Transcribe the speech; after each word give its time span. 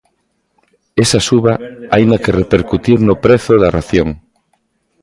Esa 1.03 1.19
suba 1.29 1.53
haina 1.93 2.17
que 2.23 2.37
repercutir 2.41 2.97
no 3.07 3.15
prezo 3.25 3.53
da 3.61 3.69
ración. 3.77 4.09